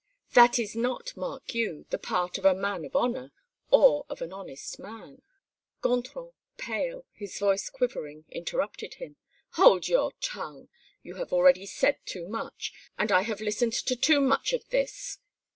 [0.33, 3.31] That is not, mark you, the part of a man of honor!
[3.69, 5.21] or of an honest man!"
[5.83, 9.17] Gontran, pale, his voice quivering, interrupted him:
[9.51, 10.69] "Hold your tongue!
[11.03, 15.19] You have already said too much and I have listened to too much of this.